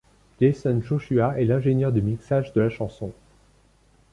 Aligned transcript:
Jaycen 0.41 0.81
Joshua 0.81 1.39
est 1.39 1.45
l'ingénieur 1.45 1.91
de 1.93 2.01
mixage 2.01 2.53
de 2.53 2.61
la 2.61 2.71
chanson. 2.71 3.11